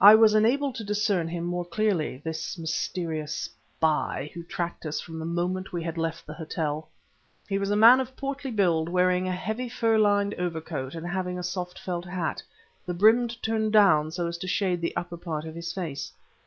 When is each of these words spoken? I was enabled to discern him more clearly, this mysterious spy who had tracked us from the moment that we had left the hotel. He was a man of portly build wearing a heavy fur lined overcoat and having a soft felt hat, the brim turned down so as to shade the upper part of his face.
I 0.00 0.14
was 0.14 0.32
enabled 0.34 0.76
to 0.76 0.82
discern 0.84 1.28
him 1.28 1.44
more 1.44 1.62
clearly, 1.66 2.22
this 2.24 2.56
mysterious 2.56 3.34
spy 3.78 4.30
who 4.32 4.40
had 4.40 4.48
tracked 4.48 4.86
us 4.86 4.98
from 4.98 5.18
the 5.18 5.26
moment 5.26 5.66
that 5.66 5.72
we 5.74 5.82
had 5.82 5.98
left 5.98 6.26
the 6.26 6.32
hotel. 6.32 6.88
He 7.50 7.58
was 7.58 7.70
a 7.70 7.76
man 7.76 8.00
of 8.00 8.16
portly 8.16 8.50
build 8.50 8.88
wearing 8.88 9.28
a 9.28 9.32
heavy 9.32 9.68
fur 9.68 9.98
lined 9.98 10.32
overcoat 10.38 10.94
and 10.94 11.06
having 11.06 11.38
a 11.38 11.42
soft 11.42 11.78
felt 11.78 12.06
hat, 12.06 12.42
the 12.86 12.94
brim 12.94 13.28
turned 13.28 13.74
down 13.74 14.10
so 14.10 14.26
as 14.26 14.38
to 14.38 14.46
shade 14.48 14.80
the 14.80 14.96
upper 14.96 15.18
part 15.18 15.44
of 15.44 15.54
his 15.54 15.70
face. 15.70 16.12